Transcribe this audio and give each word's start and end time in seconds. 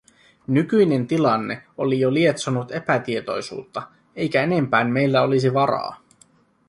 Nykyinen 0.47 1.07
tilanne 1.07 1.63
oli 1.77 1.99
jo 1.99 2.13
lietsonut 2.13 2.71
epätietoisuutta, 2.71 3.81
eikä 4.15 4.43
enempään 4.43 4.89
meillä 4.91 5.21
olisi 5.21 5.53
varaa. 5.53 5.97